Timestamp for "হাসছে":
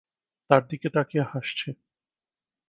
1.23-1.69